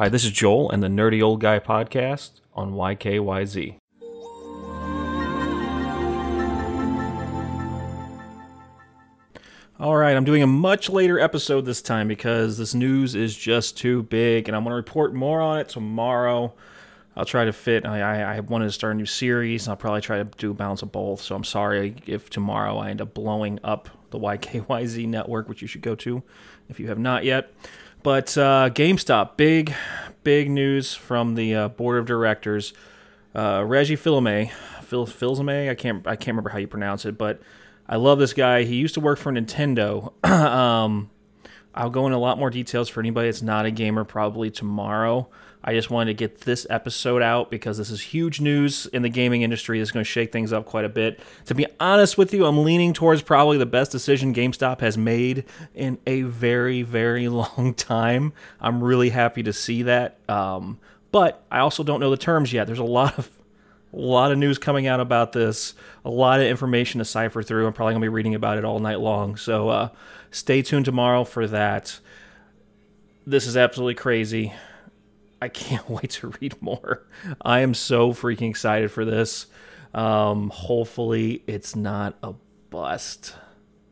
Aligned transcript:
Hi, 0.00 0.08
this 0.08 0.24
is 0.24 0.30
Joel 0.30 0.70
and 0.70 0.82
the 0.82 0.88
Nerdy 0.88 1.22
Old 1.22 1.42
Guy 1.42 1.58
podcast 1.58 2.40
on 2.54 2.72
YKYZ. 2.72 3.76
All 9.78 9.94
right, 9.98 10.16
I'm 10.16 10.24
doing 10.24 10.42
a 10.42 10.46
much 10.46 10.88
later 10.88 11.20
episode 11.20 11.66
this 11.66 11.82
time 11.82 12.08
because 12.08 12.56
this 12.56 12.72
news 12.72 13.14
is 13.14 13.36
just 13.36 13.76
too 13.76 14.04
big, 14.04 14.48
and 14.48 14.56
I'm 14.56 14.64
going 14.64 14.72
to 14.72 14.76
report 14.76 15.12
more 15.12 15.42
on 15.42 15.58
it 15.58 15.68
tomorrow. 15.68 16.54
I'll 17.16 17.24
try 17.24 17.44
to 17.44 17.52
fit. 17.52 17.84
I, 17.84 18.36
I, 18.36 18.40
wanted 18.40 18.66
to 18.66 18.72
start 18.72 18.94
a 18.94 18.96
new 18.96 19.06
series. 19.06 19.66
I'll 19.66 19.76
probably 19.76 20.00
try 20.00 20.18
to 20.18 20.24
do 20.24 20.52
a 20.52 20.54
balance 20.54 20.82
of 20.82 20.92
both. 20.92 21.20
So 21.20 21.34
I'm 21.34 21.44
sorry 21.44 21.96
if 22.06 22.30
tomorrow 22.30 22.78
I 22.78 22.90
end 22.90 23.00
up 23.00 23.14
blowing 23.14 23.58
up 23.64 23.88
the 24.10 24.18
YKYZ 24.18 25.08
network, 25.08 25.48
which 25.48 25.60
you 25.60 25.68
should 25.68 25.82
go 25.82 25.94
to 25.96 26.22
if 26.68 26.78
you 26.78 26.88
have 26.88 26.98
not 26.98 27.24
yet. 27.24 27.52
But 28.02 28.36
uh, 28.38 28.70
GameStop, 28.72 29.36
big, 29.36 29.74
big 30.22 30.50
news 30.50 30.94
from 30.94 31.34
the 31.34 31.54
uh, 31.54 31.68
board 31.68 31.98
of 31.98 32.06
directors. 32.06 32.72
Uh, 33.34 33.64
Reggie 33.66 33.96
Fils-Aimé, 33.96 34.50
Phil 34.82 35.06
Fils-Aimé, 35.06 35.68
I 35.70 35.74
can't 35.74 36.06
I 36.06 36.16
can't 36.16 36.28
remember 36.28 36.50
how 36.50 36.58
you 36.58 36.66
pronounce 36.66 37.04
it, 37.04 37.18
but 37.18 37.40
I 37.88 37.96
love 37.96 38.18
this 38.18 38.32
guy. 38.32 38.62
He 38.62 38.76
used 38.76 38.94
to 38.94 39.00
work 39.00 39.18
for 39.18 39.32
Nintendo. 39.32 40.12
um, 40.28 41.10
I'll 41.74 41.90
go 41.90 42.06
into 42.06 42.16
a 42.16 42.18
lot 42.18 42.38
more 42.38 42.50
details 42.50 42.88
for 42.88 43.00
anybody 43.00 43.28
that's 43.28 43.42
not 43.42 43.66
a 43.66 43.70
gamer 43.70 44.04
probably 44.04 44.50
tomorrow. 44.50 45.28
I 45.62 45.74
just 45.74 45.90
wanted 45.90 46.12
to 46.12 46.14
get 46.14 46.40
this 46.40 46.66
episode 46.70 47.22
out 47.22 47.50
because 47.50 47.76
this 47.76 47.90
is 47.90 48.00
huge 48.00 48.40
news 48.40 48.86
in 48.86 49.02
the 49.02 49.10
gaming 49.10 49.42
industry. 49.42 49.80
It's 49.80 49.90
going 49.90 50.02
to 50.04 50.10
shake 50.10 50.32
things 50.32 50.52
up 50.52 50.64
quite 50.64 50.86
a 50.86 50.88
bit. 50.88 51.20
To 51.46 51.54
be 51.54 51.66
honest 51.78 52.16
with 52.16 52.32
you, 52.32 52.46
I'm 52.46 52.64
leaning 52.64 52.94
towards 52.94 53.20
probably 53.20 53.58
the 53.58 53.66
best 53.66 53.92
decision 53.92 54.34
GameStop 54.34 54.80
has 54.80 54.96
made 54.96 55.44
in 55.74 55.98
a 56.06 56.22
very, 56.22 56.82
very 56.82 57.28
long 57.28 57.74
time. 57.74 58.32
I'm 58.58 58.82
really 58.82 59.10
happy 59.10 59.42
to 59.42 59.52
see 59.52 59.82
that. 59.82 60.18
Um, 60.28 60.78
but 61.12 61.44
I 61.50 61.58
also 61.58 61.82
don't 61.82 62.00
know 62.00 62.10
the 62.10 62.16
terms 62.16 62.52
yet. 62.52 62.66
There's 62.66 62.78
a 62.78 62.84
lot 62.84 63.18
of 63.18 63.30
a 63.92 63.96
lot 63.96 64.32
of 64.32 64.38
news 64.38 64.58
coming 64.58 64.86
out 64.86 65.00
about 65.00 65.32
this, 65.32 65.74
a 66.04 66.10
lot 66.10 66.40
of 66.40 66.46
information 66.46 66.98
to 66.98 67.04
cipher 67.04 67.42
through. 67.42 67.66
I'm 67.66 67.72
probably 67.72 67.94
going 67.94 68.02
to 68.02 68.04
be 68.04 68.08
reading 68.08 68.34
about 68.34 68.58
it 68.58 68.64
all 68.64 68.78
night 68.78 69.00
long. 69.00 69.36
So 69.36 69.68
uh, 69.68 69.88
stay 70.30 70.62
tuned 70.62 70.84
tomorrow 70.84 71.24
for 71.24 71.46
that. 71.48 71.98
This 73.26 73.46
is 73.46 73.56
absolutely 73.56 73.94
crazy. 73.94 74.52
I 75.42 75.48
can't 75.48 75.88
wait 75.90 76.10
to 76.10 76.32
read 76.40 76.60
more. 76.60 77.04
I 77.40 77.60
am 77.60 77.74
so 77.74 78.12
freaking 78.12 78.50
excited 78.50 78.90
for 78.90 79.04
this. 79.04 79.46
Um, 79.92 80.50
hopefully, 80.50 81.42
it's 81.46 81.74
not 81.74 82.16
a 82.22 82.34
bust. 82.70 83.34